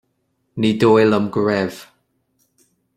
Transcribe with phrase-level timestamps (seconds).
[0.59, 1.79] Ní dóigh liom go raibh